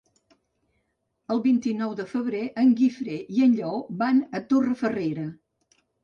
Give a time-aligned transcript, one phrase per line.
[1.33, 5.27] El vint-i-nou de febrer en Guifré i en Lleó van a Torrefarrera.